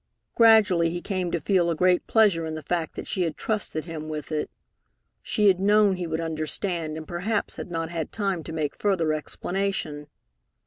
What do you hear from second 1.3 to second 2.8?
feel a great pleasure in the